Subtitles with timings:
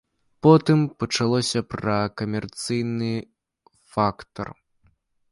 [0.45, 3.11] Потым пачалося пра камерцыйны
[3.97, 4.47] фактар.